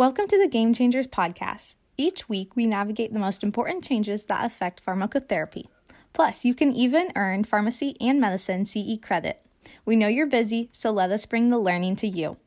[0.00, 1.76] Welcome to the Game Changers podcast.
[1.98, 5.66] Each week, we navigate the most important changes that affect pharmacotherapy.
[6.14, 9.42] Plus, you can even earn pharmacy and medicine CE credit.
[9.84, 12.38] We know you're busy, so let us bring the learning to you.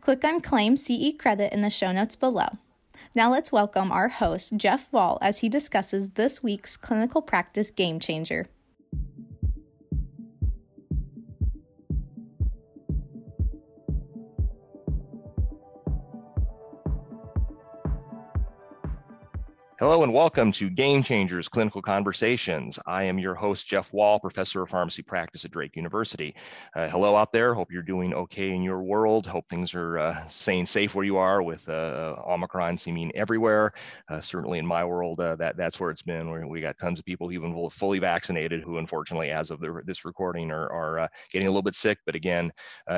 [0.00, 2.46] Click on Claim CE credit in the show notes below.
[3.12, 7.98] Now, let's welcome our host, Jeff Wall, as he discusses this week's clinical practice game
[7.98, 8.46] changer.
[19.84, 22.78] Hello and welcome to Game Changers Clinical Conversations.
[22.86, 26.34] I am your host, Jeff Wall, Professor of Pharmacy Practice at Drake University.
[26.74, 27.52] Uh, hello out there.
[27.52, 29.26] Hope you're doing okay in your world.
[29.26, 33.74] Hope things are uh, staying safe where you are with uh, Omicron seeming everywhere.
[34.08, 36.48] Uh, certainly in my world, uh, that that's where it's been.
[36.48, 40.50] We got tons of people even fully vaccinated who, unfortunately, as of the, this recording,
[40.50, 42.50] are, are uh, getting a little bit sick, but again,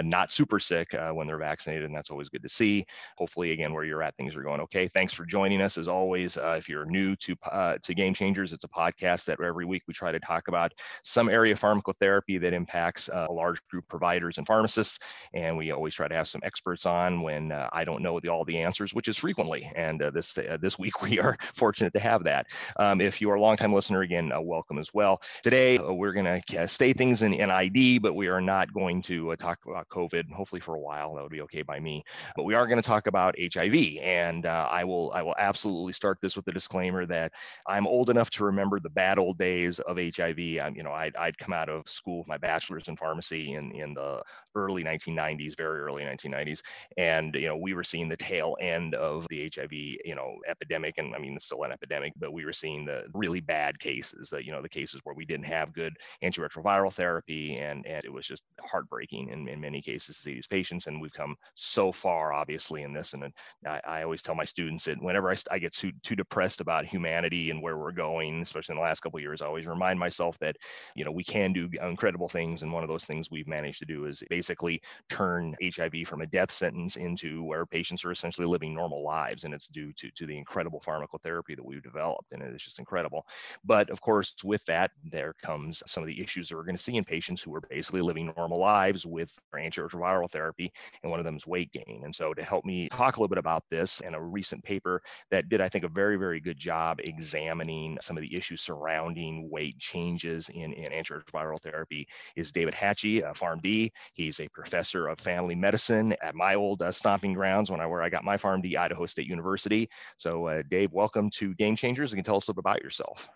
[0.05, 2.87] not super sick when they're vaccinated, and that's always good to see.
[3.17, 4.87] Hopefully, again, where you're at, things are going okay.
[4.87, 6.39] Thanks for joining us as always.
[6.41, 9.83] if you're you're new to uh, to Game Changers, it's a podcast that every week
[9.89, 13.85] we try to talk about some area of pharmacotherapy that impacts uh, a large group
[13.85, 14.99] of providers and pharmacists,
[15.33, 18.29] and we always try to have some experts on when uh, I don't know the,
[18.29, 19.71] all the answers, which is frequently.
[19.75, 22.47] And uh, this uh, this week we are fortunate to have that.
[22.79, 25.23] Um, if you are a longtime listener, again, uh, welcome as well.
[25.43, 29.35] Today we're going to stay things in, in ID, but we are not going to
[29.37, 30.31] talk about COVID.
[30.31, 32.05] Hopefully for a while, that would be okay by me.
[32.37, 36.19] But we are going to talk about HIV, and I will I will absolutely start
[36.21, 37.33] this with the disclaimer that
[37.67, 40.39] I'm old enough to remember the bad old days of HIV.
[40.61, 43.71] I'm, you know, I'd, I'd come out of school with my bachelor's in pharmacy in,
[43.73, 44.23] in the
[44.57, 46.61] early 1990s, very early 1990s.
[46.97, 50.95] And, you know, we were seeing the tail end of the HIV, you know, epidemic.
[50.99, 54.29] And I mean, it's still an epidemic, but we were seeing the really bad cases
[54.31, 55.95] that, you know, the cases where we didn't have good
[56.25, 57.57] antiretroviral therapy.
[57.59, 60.89] And, and it was just heartbreaking in, in many cases to see these patients.
[60.89, 63.13] And we've come so far, obviously, in this.
[63.13, 63.33] And
[63.67, 66.87] I, I always tell my students that whenever I, I get too, too depressed about
[66.87, 69.99] humanity and where we're going, especially in the last couple of years, I always remind
[69.99, 70.57] myself that,
[70.95, 72.63] you know, we can do incredible things.
[72.63, 76.27] And one of those things we've managed to do is basically turn HIV from a
[76.27, 79.45] death sentence into where patients are essentially living normal lives.
[79.45, 82.33] And it's due to, to the incredible pharmacotherapy that we've developed.
[82.33, 83.27] And it's just incredible.
[83.65, 86.83] But of course, with that, there comes some of the issues that we're going to
[86.83, 90.73] see in patients who are basically living normal lives with antiretroviral therapy.
[91.03, 92.03] And one of them is weight gain.
[92.05, 95.03] And so to help me talk a little bit about this and a recent paper
[95.31, 99.49] that did, I think, a very, very good job examining some of the issues surrounding
[99.51, 103.91] weight changes in, in antiretroviral therapy is David Hachey, a PharmD.
[104.15, 108.03] He's a professor of family medicine at my old uh, stomping grounds when I where
[108.03, 109.89] I got my PharmD, Idaho State University.
[110.19, 112.13] So, uh, Dave, welcome to Game Changers.
[112.13, 113.29] You can tell us a little bit about yourself.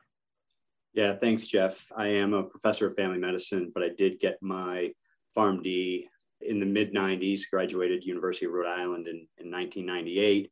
[0.92, 1.86] Yeah, thanks, Jeff.
[1.96, 4.92] I am a professor of family medicine, but I did get my
[5.36, 6.06] PharmD
[6.40, 10.50] in the mid 90s, graduated University of Rhode Island in, in 1998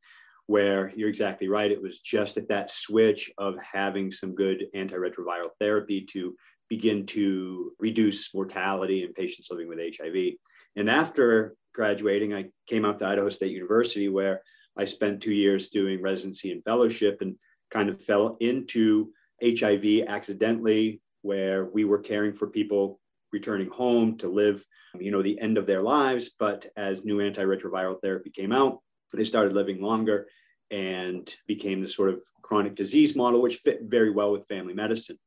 [0.49, 1.71] where you're exactly right.
[1.71, 6.35] It was just at that switch of having some good antiretroviral therapy to
[6.71, 10.33] begin to reduce mortality in patients living with HIV.
[10.75, 14.41] And after graduating, I came out to Idaho State University, where
[14.75, 17.37] I spent two years doing residency and fellowship and
[17.71, 19.11] kind of fell into
[19.43, 23.01] HIV accidentally, where we were caring for people
[23.35, 24.65] returning home to live,
[24.99, 26.31] you know, the end of their lives.
[26.39, 28.79] But as new antiretroviral therapy came out,
[29.13, 30.27] they started living longer
[30.71, 35.19] and became the sort of chronic disease model, which fit very well with family medicine.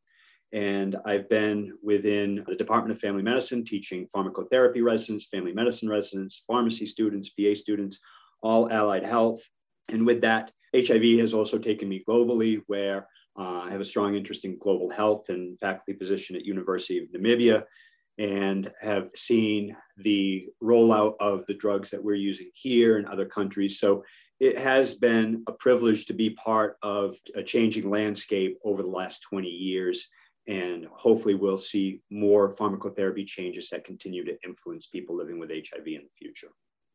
[0.53, 6.43] And I've been within the Department of Family Medicine teaching pharmacotherapy residents, family medicine residents,
[6.45, 7.99] pharmacy students, PA students,
[8.43, 9.41] all allied health.
[9.89, 13.07] And with that, HIV has also taken me globally, where
[13.37, 17.09] uh, I have a strong interest in global health and faculty position at University of
[17.09, 17.63] Namibia,
[18.17, 23.79] and have seen the rollout of the drugs that we're using here in other countries.
[23.79, 24.03] So
[24.41, 29.21] it has been a privilege to be part of a changing landscape over the last
[29.21, 30.07] 20 years.
[30.47, 35.85] And hopefully, we'll see more pharmacotherapy changes that continue to influence people living with HIV
[35.85, 36.49] in the future.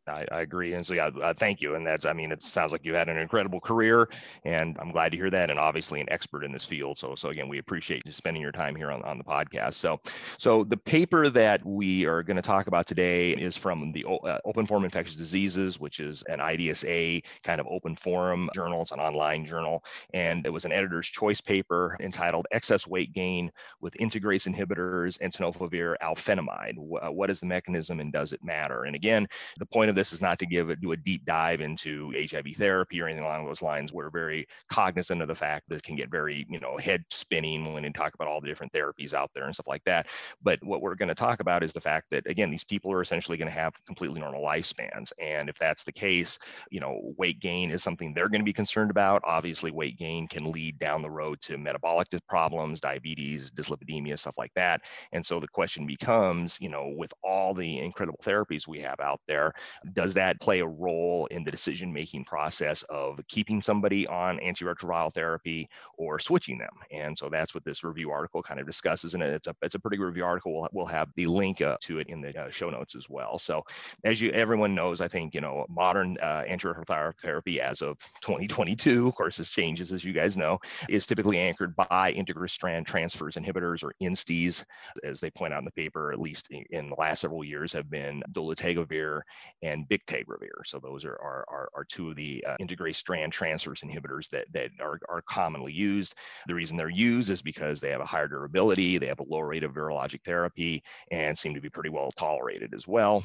[0.08, 0.74] I, I, agree.
[0.74, 1.74] And so, yeah, uh, thank you.
[1.74, 4.08] And that's, I mean, it sounds like you had an incredible career,
[4.44, 5.50] and I'm glad to hear that.
[5.50, 6.98] And obviously, an expert in this field.
[6.98, 9.74] So, so again, we appreciate you spending your time here on, on the podcast.
[9.74, 10.00] So,
[10.38, 14.38] so the paper that we are going to talk about today is from the uh,
[14.44, 18.82] Open Forum Infectious Diseases, which is an IDSA kind of open forum journal.
[18.82, 23.50] It's an online journal, and it was an editor's choice paper entitled "Excess Weight Gain
[23.80, 28.94] with Integrase Inhibitors and Tenofovir Alafenamide: What is the mechanism and does it matter?" And
[28.94, 29.26] again,
[29.58, 33.00] the point of this is not to give do a deep dive into HIV therapy
[33.00, 33.92] or anything along those lines.
[33.92, 37.72] We're very cognizant of the fact that it can get very, you know, head spinning
[37.72, 40.06] when you talk about all the different therapies out there and stuff like that.
[40.42, 43.02] But what we're going to talk about is the fact that again, these people are
[43.02, 45.12] essentially going to have completely normal lifespans.
[45.20, 46.38] And if that's the case,
[46.70, 49.22] you know, weight gain is something they're going to be concerned about.
[49.24, 54.52] Obviously, weight gain can lead down the road to metabolic problems, diabetes, dyslipidemia, stuff like
[54.54, 54.80] that.
[55.12, 59.20] And so the question becomes, you know, with all the incredible therapies we have out
[59.26, 59.52] there,
[59.92, 65.12] does that play a role in the decision making process of keeping somebody on antiretroviral
[65.14, 66.72] therapy or switching them?
[66.90, 69.14] And so that's what this review article kind of discusses.
[69.14, 70.54] And it's a, it's a pretty good review article.
[70.54, 73.38] We'll, we'll have the link uh, to it in the uh, show notes as well.
[73.38, 73.62] So
[74.04, 79.08] as you everyone knows, I think, you know, modern uh, antiretroviral therapy as of 2022,
[79.08, 80.58] of course, this changes as you guys know,
[80.88, 84.64] is typically anchored by integrase-strand transfers inhibitors or INSTIs,
[85.04, 87.90] as they point out in the paper, at least in the last several years, have
[87.90, 89.20] been dolutegravir
[89.62, 90.64] and bictegravir.
[90.64, 94.98] So those are, are, are, two of the uh, integrase-strand transferase inhibitors that, that are,
[95.08, 96.14] are commonly used.
[96.46, 99.46] The reason they're used is because they have a higher durability, they have a lower
[99.46, 103.24] rate of virologic therapy, and seem to be pretty well tolerated as well.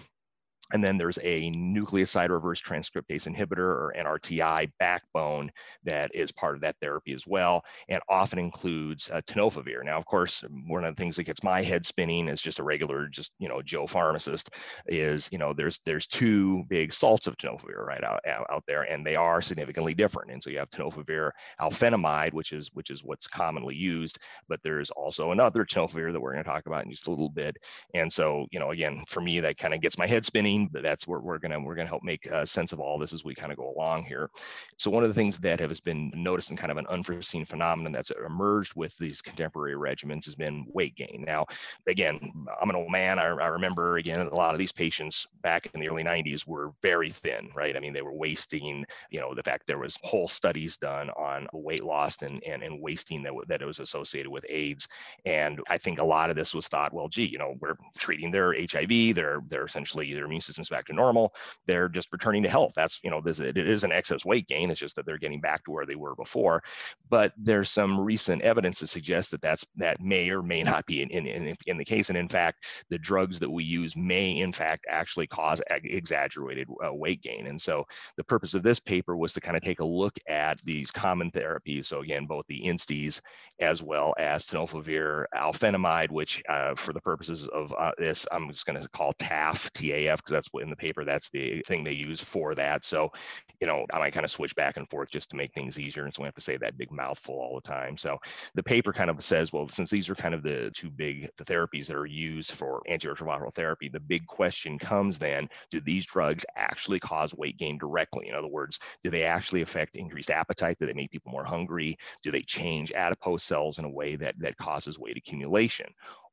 [0.73, 5.51] And then there's a nucleoside reverse transcriptase inhibitor or NRTI backbone
[5.83, 9.83] that is part of that therapy as well, and often includes uh, tenofovir.
[9.83, 12.63] Now, of course, one of the things that gets my head spinning as just a
[12.63, 14.49] regular, just you know, Joe pharmacist,
[14.87, 19.05] is you know, there's there's two big salts of tenofovir right out, out there, and
[19.05, 20.31] they are significantly different.
[20.31, 24.89] And so you have tenofovir alafenamide, which is which is what's commonly used, but there's
[24.91, 27.57] also another tenofovir that we're going to talk about in just a little bit.
[27.93, 30.83] And so, you know, again, for me, that kind of gets my head spinning but
[30.83, 33.35] that's where we're gonna we're gonna help make uh, sense of all this as we
[33.35, 34.29] kind of go along here.
[34.77, 37.91] So one of the things that has been noticed in kind of an unforeseen phenomenon
[37.91, 41.23] that's emerged with these contemporary regimens has been weight gain.
[41.25, 41.45] Now,
[41.87, 42.19] again,
[42.61, 43.19] I'm an old man.
[43.19, 46.71] I, I remember again a lot of these patients back in the early 90s were
[46.81, 47.75] very thin, right?
[47.75, 48.85] I mean, they were wasting.
[49.09, 52.81] You know, the fact there was whole studies done on weight loss and and, and
[52.81, 54.87] wasting that that was associated with AIDS.
[55.25, 58.31] And I think a lot of this was thought, well, gee, you know, we're treating
[58.31, 61.33] their HIV, they're they're essentially their immune system's back to normal.
[61.65, 62.73] They're just returning to health.
[62.75, 64.69] That's, you know, this, it is an excess weight gain.
[64.69, 66.61] It's just that they're getting back to where they were before.
[67.09, 71.01] But there's some recent evidence to suggest that that's, that may or may not be
[71.01, 72.09] in, in, in, in the case.
[72.09, 76.93] And in fact, the drugs that we use may in fact actually cause exaggerated uh,
[76.93, 77.47] weight gain.
[77.47, 77.85] And so
[78.17, 81.31] the purpose of this paper was to kind of take a look at these common
[81.31, 81.85] therapies.
[81.85, 83.21] So again, both the INSTIs
[83.59, 88.65] as well as tenofovir alafenamide, which uh, for the purposes of uh, this, I'm just
[88.65, 91.93] going to call TAF, TAF, because that's what in the paper, that's the thing they
[91.93, 92.85] use for that.
[92.85, 93.11] So,
[93.59, 96.05] you know, I might kind of switch back and forth just to make things easier.
[96.05, 97.97] And so we have to say that big mouthful all the time.
[97.97, 98.17] So
[98.55, 101.45] the paper kind of says, well, since these are kind of the two big the
[101.45, 106.45] therapies that are used for antiretroviral therapy, the big question comes then, do these drugs
[106.55, 108.29] actually cause weight gain directly?
[108.29, 110.77] In other words, do they actually affect increased appetite?
[110.79, 111.97] Do they make people more hungry?
[112.23, 115.87] Do they change adipose cells in a way that, that causes weight accumulation?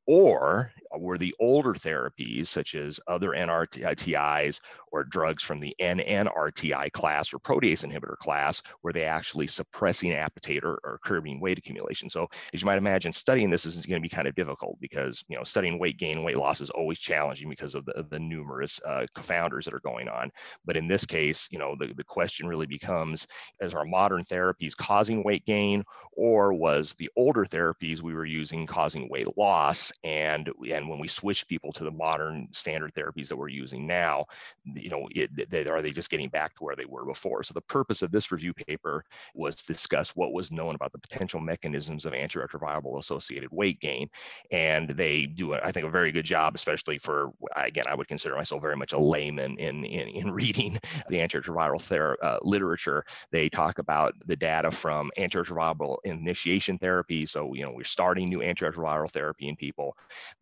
[0.08, 4.58] Or were the older therapies, such as other NRTIs
[4.90, 10.64] or drugs from the NNRTI class or protease inhibitor class, were they actually suppressing appetite
[10.64, 12.08] or, or curbing weight accumulation?
[12.08, 15.22] So, as you might imagine, studying this is going to be kind of difficult because
[15.28, 18.18] you know studying weight gain and weight loss is always challenging because of the, the
[18.18, 20.30] numerous uh, confounders that are going on.
[20.64, 23.26] But in this case, you know, the, the question really becomes:
[23.60, 25.84] Is our modern therapies causing weight gain,
[26.16, 29.92] or was the older therapies we were using causing weight loss?
[30.04, 34.24] And and when we switch people to the modern standard therapies that we're using now
[34.64, 37.42] you know it, they, are they just getting back to where they were before?
[37.42, 40.98] So the purpose of this review paper was to discuss what was known about the
[40.98, 44.08] potential mechanisms of antiretroviral associated weight gain
[44.50, 48.36] and they do i think a very good job especially for again i would consider
[48.36, 50.78] myself very much a layman in in, in reading
[51.08, 53.04] the antiretroviral ther- uh, literature.
[53.30, 58.38] They talk about the data from antiretroviral initiation therapy so you know we're starting new
[58.38, 59.87] antiretroviral therapy in people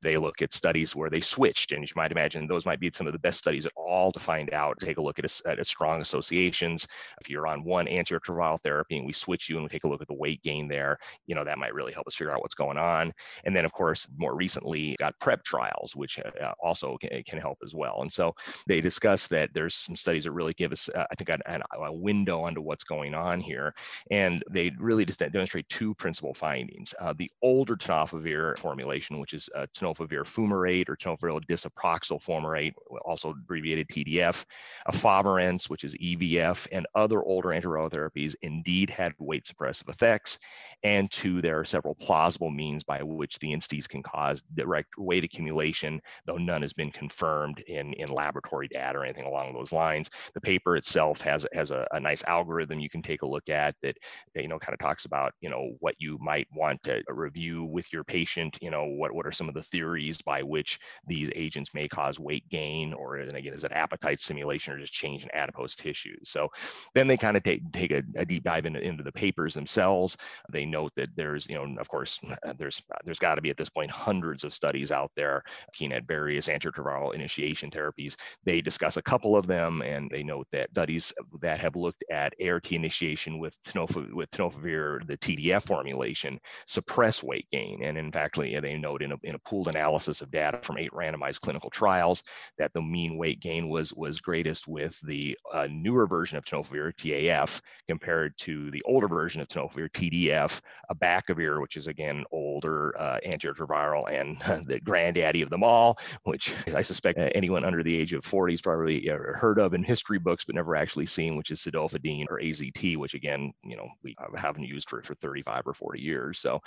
[0.03, 3.07] they look at studies where they switched, and you might imagine those might be some
[3.07, 5.67] of the best studies at all to find out, take a look at, a, at
[5.67, 6.87] strong associations.
[7.21, 10.03] If you're on one antiretroviral therapy and we switch you and we take a look
[10.03, 12.55] at the weight gain there, you know, that might really help us figure out what's
[12.55, 13.13] going on.
[13.45, 17.59] And then, of course, more recently, got PrEP trials, which uh, also can, can, help
[17.63, 18.01] as well.
[18.01, 18.35] And so
[18.67, 21.93] they discuss that there's some studies that really give us, uh, I think, a, a
[21.93, 23.75] window onto what's going on here.
[24.11, 26.95] And they really just demonstrate two principal findings.
[26.99, 32.73] Uh, the older tenofovir formulation, which is uh, tenofovir fumarate or tenofovir disoproxil fumarate,
[33.05, 34.45] also abbreviated TDF,
[34.89, 40.39] efavirenz, which is EVF, and other older antiviral therapies indeed had weight suppressive effects.
[40.83, 45.25] And two, there are several plausible means by which the INSTIs can cause direct weight
[45.25, 50.09] accumulation, though none has been confirmed in, in laboratory data or anything along those lines.
[50.35, 53.75] The paper itself has, has a, a nice algorithm you can take a look at
[53.83, 53.97] that,
[54.35, 57.65] that, you know, kind of talks about, you know, what you might want to review
[57.65, 61.31] with your patient, you know, what, what are some of the theories by which these
[61.35, 65.25] agents may cause weight gain, or and again, is it appetite simulation or just change
[65.25, 66.29] in adipose tissues?
[66.31, 66.49] So
[66.95, 70.17] then they kind of take, take a, a deep dive into, into the papers themselves.
[70.51, 73.51] They note that there's, you know, of course, uh, there's uh, there's got to be
[73.51, 78.15] at this point hundreds of studies out there looking at various antiretroviral initiation therapies.
[78.45, 82.35] They discuss a couple of them, and they note that studies that have looked at
[82.45, 87.83] ART initiation with tenofovir, with tenofovir the TDF formulation, suppress weight gain.
[87.83, 90.91] And in fact, they note in a, in a pooled analysis of data from eight
[90.91, 92.23] randomized clinical trials
[92.59, 96.93] that the mean weight gain was was greatest with the uh, newer version of tenofovir
[96.95, 100.61] TAF compared to the older version of tenofovir TDF,
[100.91, 106.83] abacavir, which is again older uh, antiretroviral and the granddaddy of them all, which I
[106.83, 110.55] suspect anyone under the age of 40 has probably heard of in history books but
[110.55, 114.89] never actually seen, which is zidovudine or AZT, which again, you know, we haven't used
[114.91, 116.39] for, for 35 or 40 years.
[116.39, 116.61] So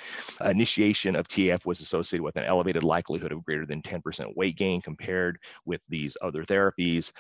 [0.46, 4.82] initiation of TF was associated with an elevated likelihood of greater than 10% weight gain
[4.82, 7.12] compared with these other therapies.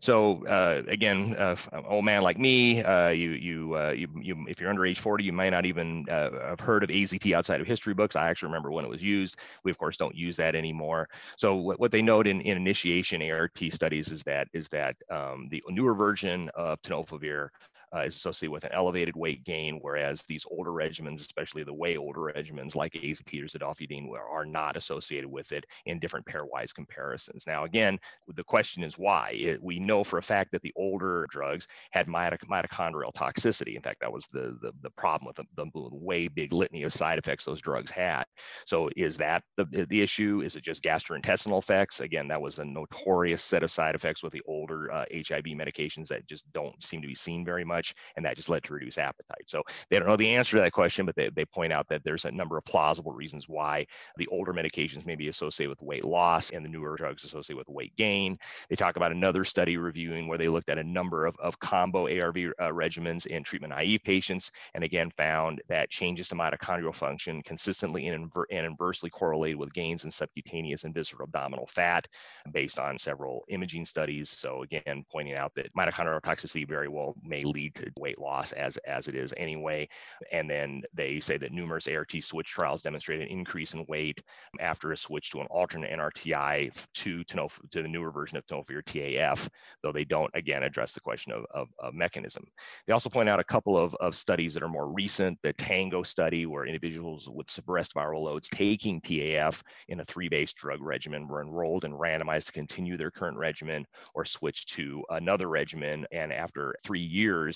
[0.00, 1.56] So uh, again, uh,
[1.88, 5.24] old man like me, uh, you you, uh, you you if you're under age 40,
[5.24, 8.16] you might not even uh, have heard of AZT outside of history books.
[8.16, 9.36] I actually remember when it was used.
[9.64, 11.08] We of course don't use that anymore.
[11.36, 15.48] So what, what they note in, in initiation ART studies is that is that um,
[15.50, 17.48] the newer version of tenofovir
[17.96, 21.96] uh, is associated with an elevated weight gain, whereas these older regimens, especially the way
[21.96, 27.44] older regimens like AZT or zidovudine, are not associated with it in different pairwise comparisons.
[27.46, 27.98] Now, again,
[28.34, 29.30] the question is why.
[29.32, 33.76] It, we know for a fact that the older drugs had mitochondrial toxicity.
[33.76, 36.92] In fact, that was the, the, the problem with the, the, way big litany of
[36.92, 38.24] side effects those drugs had.
[38.66, 40.42] So is that the, the issue?
[40.44, 42.00] Is it just gastrointestinal effects?
[42.00, 46.08] Again, that was a notorious set of side effects with the older uh, HIV medications
[46.08, 48.74] that just don't seem to be seen very much much, and that just led to
[48.74, 49.44] reduced appetite.
[49.46, 52.02] So they don't know the answer to that question, but they, they point out that
[52.04, 56.04] there's a number of plausible reasons why the older medications may be associated with weight
[56.04, 58.38] loss and the newer drugs associated with weight gain.
[58.68, 62.06] They talk about another study reviewing where they looked at a number of, of combo
[62.06, 67.42] ARV uh, regimens in treatment naive patients, and again found that changes to mitochondrial function
[67.42, 72.06] consistently and, inver- and inversely correlated with gains in subcutaneous and visceral abdominal fat
[72.52, 74.30] based on several imaging studies.
[74.30, 78.76] So again, pointing out that mitochondrial toxicity very well may lead to weight loss as
[78.86, 79.88] as it is anyway.
[80.32, 84.22] And then they say that numerous ART switch trials demonstrate an increase in weight
[84.60, 89.48] after a switch to an alternate NRTI to to the newer version of tenofovir TAF,
[89.82, 92.44] though they don't again address the question of, of, of, mechanism.
[92.86, 95.38] They also point out a couple of, of studies that are more recent.
[95.42, 100.80] The Tango study, where individuals with suppressed viral loads taking TAF in a three-base drug
[100.80, 106.06] regimen were enrolled and randomized to continue their current regimen or switch to another regimen.
[106.12, 107.00] And after three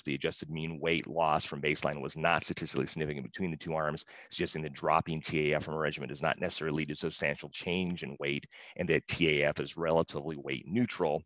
[0.01, 3.75] years, the adjusted mean weight loss from baseline was not statistically significant between the two
[3.75, 8.03] arms, suggesting that dropping TAF from a regimen does not necessarily lead to substantial change
[8.03, 11.23] in weight and that TAF is relatively weight neutral.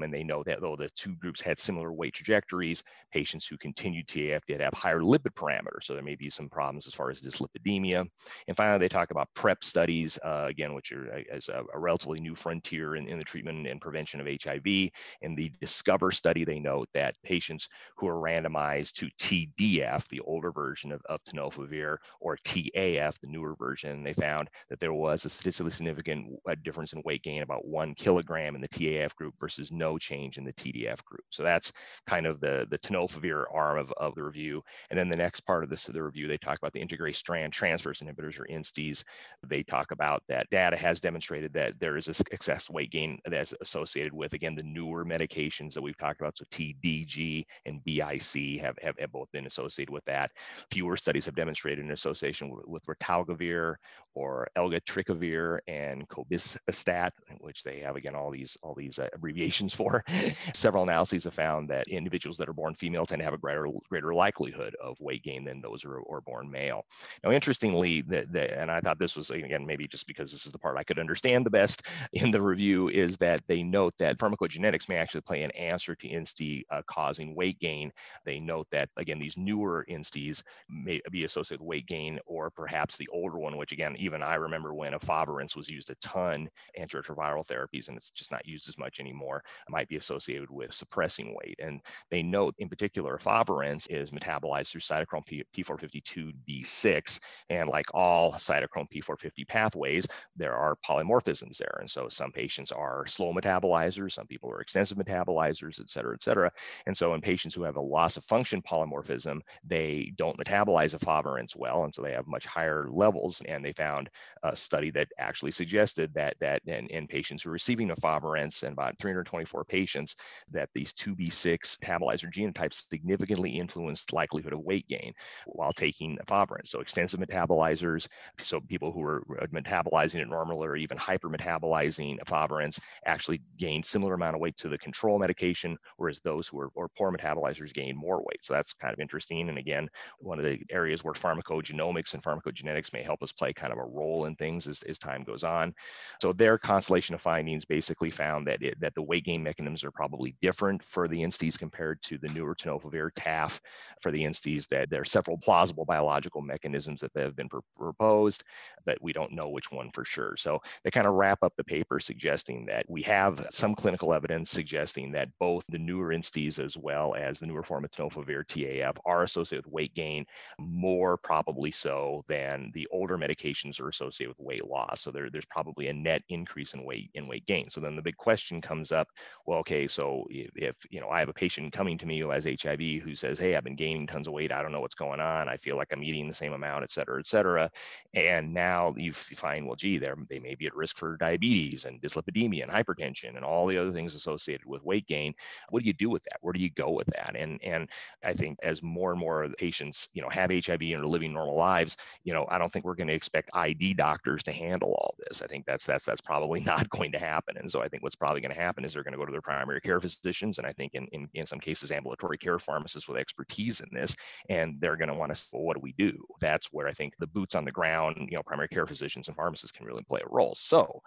[0.00, 2.82] And they know that though the two groups had similar weight trajectories,
[3.12, 5.84] patients who continued TAF did have higher lipid parameters.
[5.84, 8.06] So there may be some problems as far as dyslipidemia.
[8.46, 11.78] And finally, they talk about PrEP studies, uh, again, which are uh, as a, a,
[11.78, 14.90] relatively new frontier in, in the treatment and prevention of HIV.
[15.22, 20.52] In the Discover study, they note that patients who are randomized to TDF, the older
[20.52, 25.28] version of, of tenofovir, or TAF, the newer version, they found that there was a
[25.28, 29.57] statistically significant uh, difference in weight gain, about one kilogram in the TAF group versus
[29.70, 31.24] no change in the TDF group.
[31.30, 31.72] So that's
[32.06, 34.62] kind of the, the tenofovir arm of, of the review.
[34.90, 37.16] And then the next part of this of the review, they talk about the integrase
[37.16, 39.04] strand transferase inhibitors or INSTIs.
[39.46, 43.54] They talk about that data has demonstrated that there is a excess weight gain that's
[43.60, 46.36] associated with, again, the newer medications that we've talked about.
[46.36, 50.30] So TDG and BIC have, have, have both been associated with that.
[50.70, 53.76] Fewer studies have demonstrated an association with, with raltegravir
[54.14, 57.10] or elvitegravir and cobicistat,
[57.40, 60.04] which they have, again, all these, all these uh, abbreviations for.
[60.54, 63.66] Several analyses have found that individuals that are born female tend to have a greater,
[63.88, 66.84] greater likelihood of weight gain than those who are, are born male.
[67.24, 70.52] Now, interestingly, the, the, and I thought this was, again, maybe just because this is
[70.52, 74.18] the part I could understand the best in the review, is that they note that
[74.18, 77.92] pharmacogenetics may actually play an answer to INSTI uh, causing weight gain.
[78.24, 82.96] They note that, again, these newer INSTIs may be associated with weight gain, or perhaps
[82.96, 87.46] the older one, which again, even I remember when efavirenz was used a ton, antiretroviral
[87.46, 89.37] therapies, and it's just not used as much anymore,
[89.68, 91.56] might be associated with suppressing weight.
[91.60, 91.80] And
[92.10, 97.18] they note in particular, efavirenz is metabolized through cytochrome P- P450 2B6.
[97.50, 101.78] And like all cytochrome P450 pathways, there are polymorphisms there.
[101.80, 106.22] And so some patients are slow metabolizers, some people are extensive metabolizers, et cetera, et
[106.22, 106.50] cetera.
[106.86, 111.56] And so in patients who have a loss of function polymorphism, they don't metabolize efavirenz
[111.56, 111.84] well.
[111.84, 113.42] And so they have much higher levels.
[113.46, 114.08] And they found
[114.42, 118.72] a study that actually suggested that that in, in patients who are receiving efavirenz and
[118.72, 118.98] about
[119.28, 120.16] 324 patients,
[120.50, 125.12] that these 2B6 metabolizer genotypes significantly influenced likelihood of weight gain
[125.46, 126.68] while taking efavirenz.
[126.68, 128.06] So extensive metabolizers,
[128.40, 134.14] so people who are uh, metabolizing it normally or even hypermetabolizing efavirenz actually gained similar
[134.14, 137.96] amount of weight to the control medication, whereas those who are or poor metabolizers gain
[137.96, 138.42] more weight.
[138.42, 139.48] So that's kind of interesting.
[139.48, 143.72] And again, one of the areas where pharmacogenomics and pharmacogenetics may help us play kind
[143.72, 145.74] of a role in things as, as time goes on.
[146.20, 149.90] So their constellation of findings basically found that it, that the weight gain mechanisms are
[149.90, 153.58] probably different for the INSTIs compared to the newer tenofovir TAF
[154.00, 158.44] for the INSTIs, that there are several plausible biological mechanisms that have been pr- proposed,
[158.84, 160.36] but we don't know which one for sure.
[160.36, 164.50] So they kind of wrap up the paper suggesting that we have some clinical evidence
[164.50, 168.96] suggesting that both the newer INSTIs as well as the newer form of tenofovir TAF
[169.04, 170.24] are associated with weight gain,
[170.58, 175.02] more probably so than the older medications are associated with weight loss.
[175.02, 177.70] So there, there's probably a net increase in weight in weight gain.
[177.70, 179.07] So then the big question comes up,
[179.46, 182.30] well, okay, so if, if you know I have a patient coming to me who
[182.30, 184.94] has HIV who says, hey, I've been gaining tons of weight, I don't know what's
[184.94, 187.70] going on, I feel like I'm eating the same amount, et cetera, et cetera,
[188.14, 192.00] and now you find, well, gee, they they may be at risk for diabetes and
[192.00, 195.34] dyslipidemia and hypertension and all the other things associated with weight gain.
[195.70, 196.38] What do you do with that?
[196.40, 197.34] Where do you go with that?
[197.36, 197.88] And and
[198.24, 201.56] I think as more and more patients, you know, have HIV and are living normal
[201.56, 205.14] lives, you know, I don't think we're going to expect ID doctors to handle all
[205.28, 205.42] this.
[205.42, 207.56] I think that's that's that's probably not going to happen.
[207.56, 209.32] And so I think what's probably going to happen is they're going to go to
[209.32, 213.08] their primary care physicians, and I think in in, in some cases ambulatory care pharmacists
[213.08, 214.14] with expertise in this,
[214.48, 215.36] and they're going to want to.
[215.36, 216.12] say, Well, what do we do?
[216.40, 219.36] That's where I think the boots on the ground, you know, primary care physicians and
[219.36, 220.54] pharmacists can really play a role.
[220.58, 221.02] So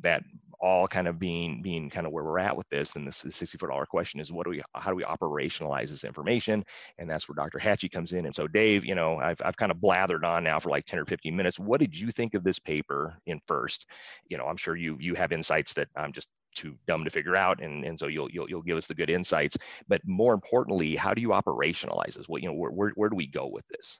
[0.00, 0.22] that
[0.60, 3.68] all kind of being being kind of where we're at with this is the 64
[3.68, 6.64] dollar question is what do we how do we operationalize this information
[6.98, 9.72] and that's where dr hachey comes in and so dave you know I've, I've kind
[9.72, 12.44] of blathered on now for like 10 or 15 minutes what did you think of
[12.44, 13.86] this paper in first
[14.28, 17.36] you know i'm sure you you have insights that i'm just too dumb to figure
[17.36, 19.56] out and, and so you'll, you'll you'll give us the good insights
[19.88, 23.16] but more importantly how do you operationalize this what you know where, where, where do
[23.16, 23.98] we go with this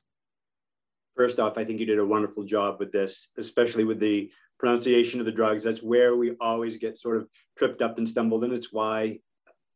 [1.16, 4.30] first off i think you did a wonderful job with this especially with the
[4.62, 5.64] pronunciation of the drugs.
[5.64, 9.18] That's where we always get sort of tripped up and stumbled, and it's why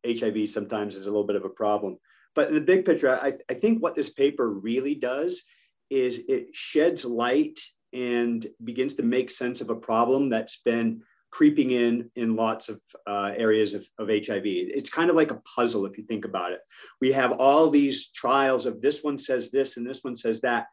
[0.05, 1.97] HIV sometimes is a little bit of a problem.
[2.33, 5.43] But in the big picture, I, I think what this paper really does
[5.89, 7.59] is it sheds light
[7.91, 11.01] and begins to make sense of a problem that's been
[11.37, 14.45] creeping in in lots of uh, areas of, of HIV.
[14.45, 16.61] It's kind of like a puzzle if you think about it.
[16.99, 20.65] We have all these trials of this one says this and this one says that,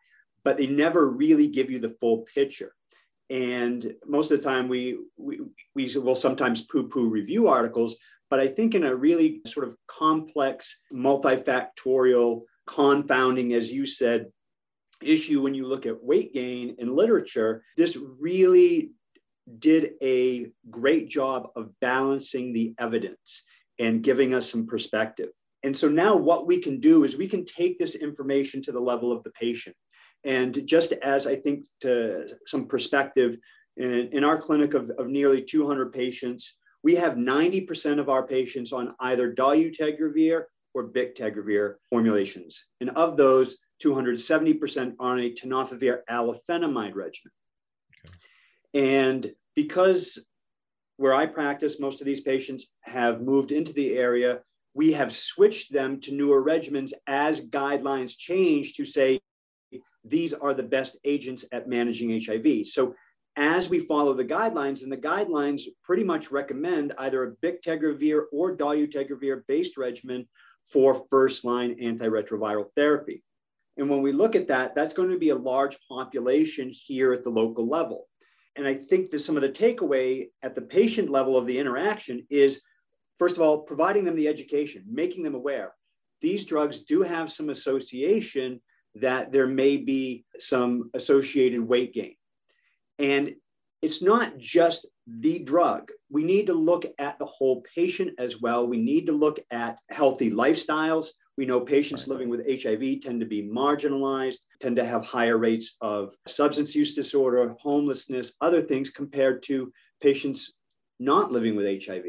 [0.42, 2.72] but they never really give you the full picture
[3.30, 5.40] and most of the time we we,
[5.74, 7.96] we will sometimes poo-poo review articles
[8.28, 14.26] but i think in a really sort of complex multifactorial confounding as you said
[15.02, 18.90] issue when you look at weight gain in literature this really
[19.58, 23.42] did a great job of balancing the evidence
[23.78, 25.30] and giving us some perspective
[25.62, 28.80] and so now what we can do is we can take this information to the
[28.80, 29.76] level of the patient
[30.24, 33.36] and just as I think to some perspective,
[33.76, 38.72] in, in our clinic of, of nearly 200 patients, we have 90% of our patients
[38.72, 42.66] on either dolutegravir or bictegravir formulations.
[42.80, 47.32] And of those, 270% on a tenofovir alafenamide regimen.
[48.74, 50.18] And because
[50.96, 54.40] where I practice, most of these patients have moved into the area,
[54.74, 59.20] we have switched them to newer regimens as guidelines change to say
[60.04, 62.66] these are the best agents at managing HIV.
[62.66, 62.94] So
[63.36, 68.56] as we follow the guidelines, and the guidelines pretty much recommend either a bictegravir or
[68.56, 70.28] dolutegravir based regimen
[70.64, 73.22] for first line antiretroviral therapy.
[73.76, 77.24] And when we look at that, that's going to be a large population here at
[77.24, 78.06] the local level.
[78.56, 82.26] And I think that some of the takeaway at the patient level of the interaction
[82.30, 82.60] is
[83.18, 85.74] first of all, providing them the education, making them aware.
[86.20, 88.60] These drugs do have some association
[88.96, 92.14] that there may be some associated weight gain.
[92.98, 93.34] And
[93.82, 95.90] it's not just the drug.
[96.10, 98.66] We need to look at the whole patient as well.
[98.66, 101.08] We need to look at healthy lifestyles.
[101.36, 105.76] We know patients living with HIV tend to be marginalized, tend to have higher rates
[105.80, 110.52] of substance use disorder, homelessness, other things compared to patients
[111.00, 112.04] not living with HIV.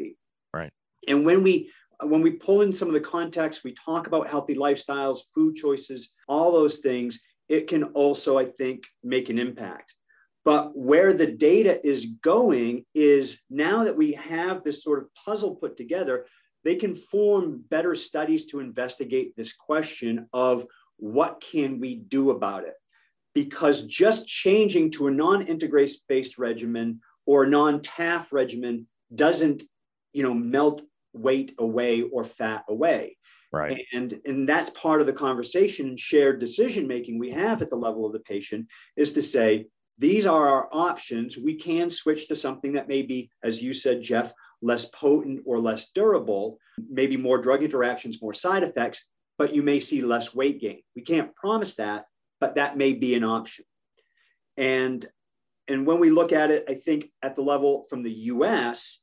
[0.53, 0.71] Right.
[1.07, 1.71] And when we
[2.03, 6.11] when we pull in some of the context, we talk about healthy lifestyles, food choices,
[6.27, 9.93] all those things, it can also, I think, make an impact.
[10.43, 15.55] But where the data is going is now that we have this sort of puzzle
[15.55, 16.27] put together,
[16.65, 20.65] they can form better studies to investigate this question of
[20.97, 22.73] what can we do about it?
[23.33, 29.63] Because just changing to a non-integrase based regimen or a non-TAF regimen doesn't,
[30.11, 30.81] you know, melt
[31.13, 33.17] weight away or fat away.
[33.51, 33.85] Right.
[33.93, 37.75] And, and that's part of the conversation and shared decision making we have at the
[37.75, 41.37] level of the patient is to say, these are our options.
[41.37, 44.33] We can switch to something that may be, as you said, Jeff,
[44.65, 46.57] less potent or less durable,
[46.89, 49.05] maybe more drug interactions, more side effects,
[49.37, 50.81] but you may see less weight gain.
[50.95, 52.05] We can't promise that,
[52.39, 53.65] but that may be an option.
[54.57, 55.07] And,
[55.67, 59.01] and when we look at it, I think at the level from the US,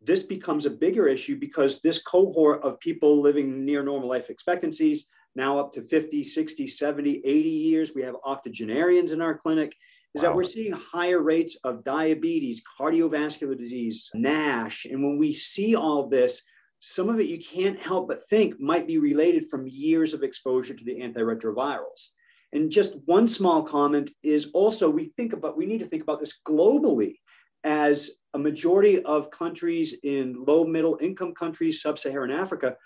[0.00, 5.06] this becomes a bigger issue because this cohort of people living near normal life expectancies,
[5.36, 9.74] now up to 50, 60, 70, 80 years, we have octogenarians in our clinic
[10.14, 10.28] is wow.
[10.28, 14.84] that we're seeing higher rates of diabetes, cardiovascular disease, NASH.
[14.86, 16.42] And when we see all this,
[16.80, 20.74] some of it you can't help but think might be related from years of exposure
[20.74, 22.08] to the antiretrovirals.
[22.52, 26.20] And just one small comment is also we think about, we need to think about
[26.20, 27.16] this globally
[27.64, 32.76] as a majority of countries in low middle income countries, sub Saharan Africa,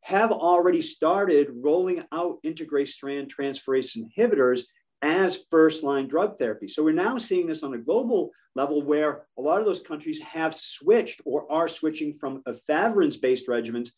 [0.00, 4.62] have already started rolling out integrase strand transferase inhibitors
[5.02, 6.68] as first line drug therapy.
[6.68, 10.20] So we're now seeing this on a global level where a lot of those countries
[10.20, 13.90] have switched or are switching from efavirenz based regimens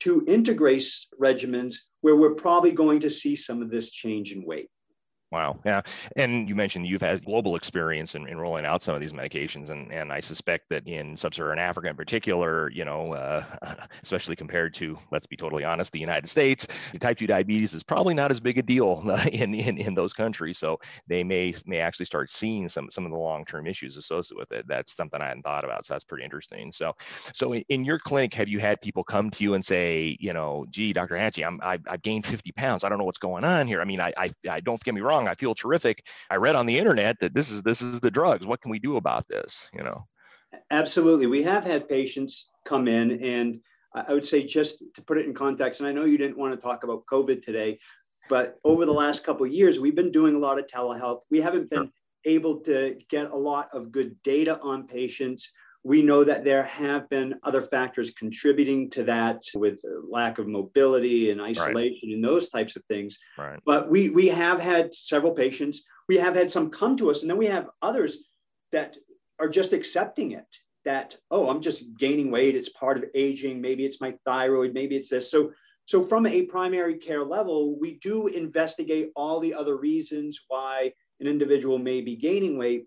[0.00, 4.68] to integrase regimens where we're probably going to see some of this change in weight.
[5.32, 5.58] Wow.
[5.64, 5.80] Yeah.
[6.16, 9.70] And you mentioned you've had global experience in, in rolling out some of these medications.
[9.70, 13.42] And, and I suspect that in sub Saharan Africa in particular, you know, uh,
[14.02, 16.66] especially compared to, let's be totally honest, the United States,
[17.00, 20.58] type 2 diabetes is probably not as big a deal in, in, in those countries.
[20.58, 24.38] So they may may actually start seeing some, some of the long term issues associated
[24.38, 24.66] with it.
[24.68, 25.86] That's something I hadn't thought about.
[25.86, 26.72] So that's pretty interesting.
[26.72, 26.92] So,
[27.32, 30.66] so in, your clinic, have you had people come to you and say, you know,
[30.70, 31.16] gee, Dr.
[31.16, 32.84] Hachey, I'm, I've, I've gained 50 pounds.
[32.84, 33.80] I don't know what's going on here.
[33.80, 35.30] I mean, I, I, I don't get me wrong wrong.
[35.30, 36.04] I feel terrific.
[36.30, 38.46] I read on the internet that this is this is the drugs.
[38.46, 39.66] What can we do about this?
[39.74, 40.06] You know.
[40.70, 41.26] Absolutely.
[41.26, 43.60] We have had patients come in and
[43.94, 46.54] I would say just to put it in context, and I know you didn't want
[46.54, 47.78] to talk about COVID today,
[48.28, 51.20] but over the last couple of years, we've been doing a lot of telehealth.
[51.30, 51.92] We haven't been sure.
[52.24, 55.52] able to get a lot of good data on patients.
[55.84, 61.30] We know that there have been other factors contributing to that with lack of mobility
[61.30, 62.14] and isolation right.
[62.14, 63.18] and those types of things.
[63.36, 63.58] Right.
[63.66, 65.82] But we, we have had several patients.
[66.08, 68.18] We have had some come to us, and then we have others
[68.70, 68.96] that
[69.40, 70.46] are just accepting it
[70.84, 72.56] that, oh, I'm just gaining weight.
[72.56, 73.60] It's part of aging.
[73.60, 74.74] Maybe it's my thyroid.
[74.74, 75.30] Maybe it's this.
[75.30, 75.52] So,
[75.84, 81.26] so from a primary care level, we do investigate all the other reasons why an
[81.26, 82.86] individual may be gaining weight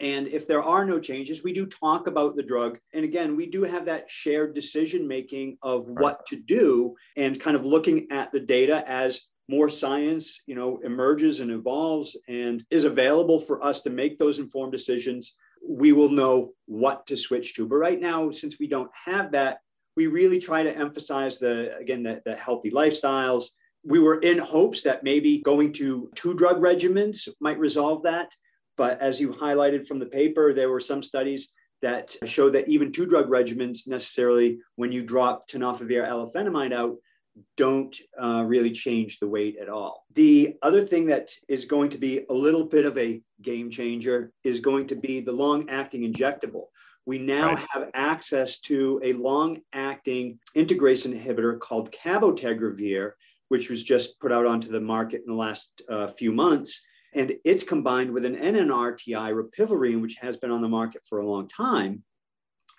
[0.00, 2.78] and if there are no changes, we do talk about the drug.
[2.94, 7.56] And again, we do have that shared decision making of what to do and kind
[7.56, 12.84] of looking at the data as more science, you know, emerges and evolves and is
[12.84, 15.34] available for us to make those informed decisions.
[15.68, 17.66] We will know what to switch to.
[17.66, 19.58] But right now, since we don't have that,
[19.96, 23.46] we really try to emphasize the again the, the healthy lifestyles.
[23.84, 28.32] We were in hopes that maybe going to two drug regimens might resolve that
[28.76, 31.50] but as you highlighted from the paper, there were some studies
[31.82, 36.96] that show that even two drug regimens necessarily, when you drop tenofovir alafenamide out,
[37.56, 40.04] don't uh, really change the weight at all.
[40.14, 44.32] The other thing that is going to be a little bit of a game changer
[44.44, 46.66] is going to be the long acting injectable.
[47.04, 47.66] We now right.
[47.70, 53.12] have access to a long acting integrase inhibitor called cabotegravir,
[53.48, 56.80] which was just put out onto the market in the last uh, few months.
[57.14, 61.26] And it's combined with an NNRTI, rilpivirine, which has been on the market for a
[61.26, 62.02] long time.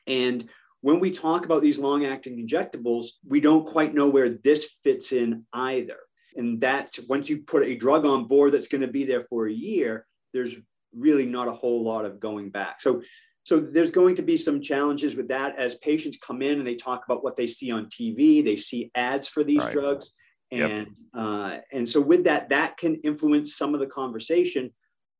[0.07, 0.49] And
[0.81, 5.11] when we talk about these long acting injectables, we don't quite know where this fits
[5.11, 5.97] in either.
[6.35, 9.47] And that once you put a drug on board that's going to be there for
[9.47, 10.55] a year, there's
[10.95, 12.81] really not a whole lot of going back.
[12.81, 13.01] So
[13.45, 16.75] So there's going to be some challenges with that as patients come in and they
[16.75, 19.71] talk about what they see on TV, they see ads for these right.
[19.71, 20.11] drugs.
[20.53, 20.87] And yep.
[21.13, 24.71] uh, and so with that, that can influence some of the conversation,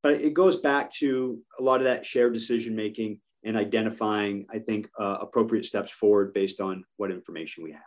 [0.02, 4.60] but it goes back to a lot of that shared decision making and identifying, I
[4.60, 7.82] think, uh, appropriate steps forward based on what information we have.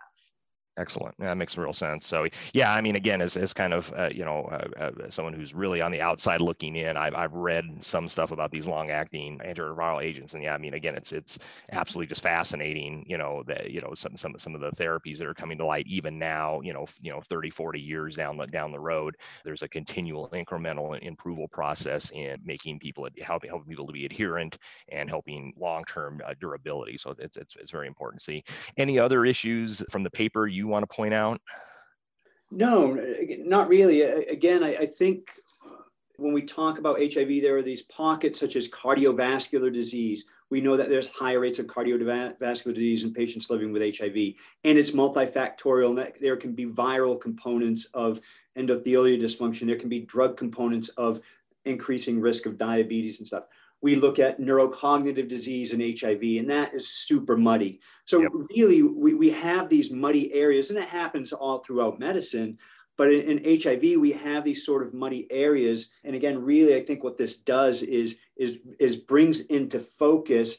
[0.78, 1.16] Excellent.
[1.18, 2.06] That makes real sense.
[2.06, 5.32] So, yeah, I mean, again, as, as kind of, uh, you know, uh, uh, someone
[5.32, 8.90] who's really on the outside looking in, I've, I've read some stuff about these long
[8.90, 10.34] acting antiretroviral agents.
[10.34, 11.38] And yeah, I mean, again, it's, it's
[11.72, 15.26] absolutely just fascinating, you know, that, you know, some, some, some of the therapies that
[15.26, 18.46] are coming to light even now, you know, you know, 30, 40 years down the,
[18.46, 23.86] down the road, there's a continual incremental approval process in making people, helping, helping people
[23.86, 24.58] to be adherent
[24.90, 26.98] and helping long-term uh, durability.
[26.98, 28.44] So it's, it's, it's very important to see.
[28.76, 31.40] Any other issues from the paper you want to point out?
[32.50, 32.96] No,
[33.38, 34.02] not really.
[34.02, 35.30] Again, I, I think
[36.16, 40.26] when we talk about HIV, there are these pockets such as cardiovascular disease.
[40.48, 44.78] We know that there's higher rates of cardiovascular disease in patients living with HIV, and
[44.78, 46.00] it's multifactorial.
[46.00, 48.20] And there can be viral components of
[48.56, 49.66] endothelial dysfunction.
[49.66, 51.20] There can be drug components of
[51.64, 53.44] increasing risk of diabetes and stuff
[53.82, 57.80] we look at neurocognitive disease and HIV, and that is super muddy.
[58.04, 58.32] So, yep.
[58.54, 62.58] really, we, we have these muddy areas, and it happens all throughout medicine.
[62.96, 65.90] But in, in, HIV, we have these sort of muddy areas.
[66.04, 70.56] And again, really, I think what this does is, is, is brings into focus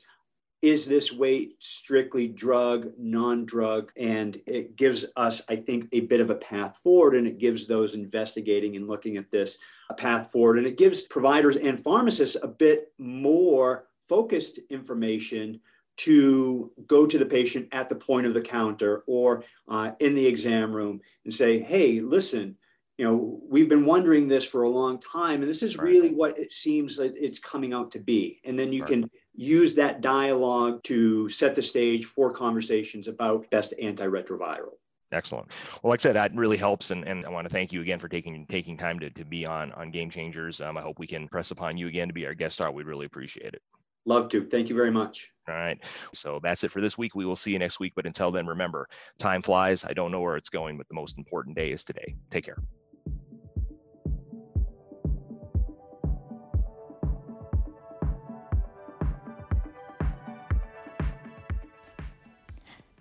[0.61, 3.91] is this weight strictly drug, non drug?
[3.95, 7.15] And it gives us, I think, a bit of a path forward.
[7.15, 9.57] And it gives those investigating and looking at this
[9.89, 10.57] a path forward.
[10.57, 15.59] And it gives providers and pharmacists a bit more focused information
[15.97, 20.25] to go to the patient at the point of the counter or uh, in the
[20.25, 22.55] exam room and say, hey, listen,
[22.97, 26.37] you know, we've been wondering this for a long time, and this is really what
[26.39, 28.39] it seems like it's coming out to be.
[28.43, 28.89] And then you right.
[28.89, 34.77] can use that dialogue to set the stage for conversations about best antiretroviral.
[35.13, 35.49] Excellent.
[35.81, 37.97] Well, like I said, that really helps, and, and I want to thank you again
[37.97, 40.59] for taking taking time to, to be on on Game Changers.
[40.59, 42.71] Um, I hope we can press upon you again to be our guest star.
[42.71, 43.61] We'd really appreciate it.
[44.05, 44.45] Love to.
[44.45, 45.31] Thank you very much.
[45.47, 45.77] All right.
[46.13, 47.15] So that's it for this week.
[47.15, 47.93] We will see you next week.
[47.95, 49.85] But until then, remember, time flies.
[49.85, 52.15] I don't know where it's going, but the most important day is today.
[52.29, 52.57] Take care.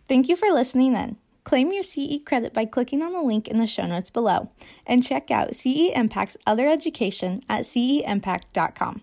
[0.08, 1.16] Thank you for listening in.
[1.46, 4.50] Claim your CE credit by clicking on the link in the show notes below
[4.84, 9.02] and check out CE Impact's other education at ceimpact.com.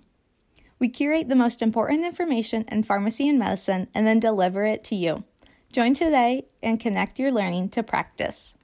[0.77, 4.95] We curate the most important information in pharmacy and medicine and then deliver it to
[4.95, 5.23] you.
[5.71, 8.58] Join today and connect your learning to practice.